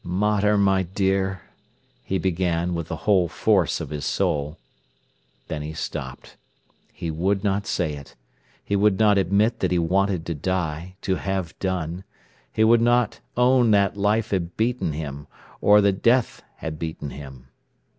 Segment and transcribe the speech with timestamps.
[0.03, 1.43] "Mater, my dear—"
[2.03, 4.57] he began, with the whole force of his soul.
[5.47, 6.37] Then he stopped.
[6.91, 8.15] He would not say it.
[8.65, 12.03] He would not admit that he wanted to die, to have done.
[12.51, 15.27] He would not own that life had beaten him,
[15.61, 17.49] or that death had beaten him.